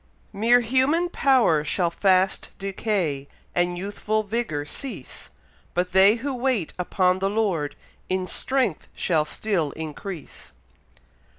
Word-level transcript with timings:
Mere 0.33 0.61
human 0.61 1.09
power 1.09 1.63
shall 1.63 1.91
fast 1.91 2.49
decay, 2.57 3.27
And 3.53 3.77
youthful 3.77 4.23
vigour 4.23 4.65
cease; 4.65 5.29
But 5.75 5.91
they 5.91 6.15
who 6.15 6.33
wait 6.33 6.73
upon 6.79 7.19
the 7.19 7.29
Lord, 7.29 7.75
In 8.09 8.25
strength 8.25 8.87
shall 8.95 9.25
still 9.25 9.69
increase. 9.73 10.53